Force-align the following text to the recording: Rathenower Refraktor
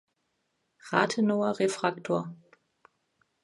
Rathenower 0.91 1.59
Refraktor 1.59 2.33